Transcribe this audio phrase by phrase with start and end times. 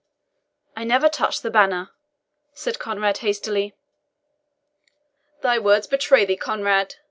[0.75, 1.91] "I never touched the banner,"
[2.55, 3.75] said Conrade hastily.
[5.43, 6.95] "Thy words betray thee, Conrade!"